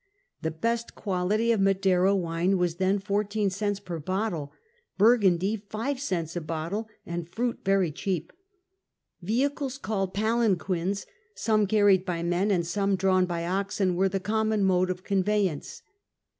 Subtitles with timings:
[0.41, 4.51] The best quality of Madeira wine was then fourteen cents per bottle.
[4.97, 8.33] Bur gundy, five cents a bottle, and fruit very cheap.
[9.21, 14.63] Vehicles called ''palanquines, ''some carried by men and some drawn by oxen, were the common
[14.63, 15.83] mode of conveyance.